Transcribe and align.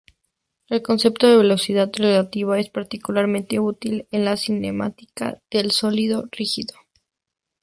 El 0.67 0.81
concepto 0.81 1.27
de 1.27 1.37
velocidad 1.37 1.91
relativa 1.93 2.57
es 2.59 2.71
particularmente 2.71 3.59
útil 3.59 4.07
en 4.09 4.25
la 4.25 4.35
cinemática 4.35 5.39
del 5.51 5.69
sólido 5.69 6.27
rígido. 6.31 6.73